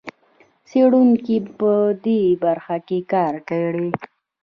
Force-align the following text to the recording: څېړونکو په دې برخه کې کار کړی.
څېړونکو 0.67 1.37
په 1.57 1.71
دې 2.05 2.19
برخه 2.43 2.77
کې 2.87 2.99
کار 3.13 3.33
کړی. 3.49 3.89